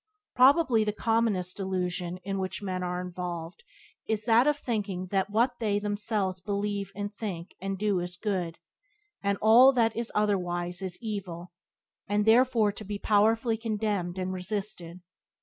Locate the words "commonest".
0.93-1.55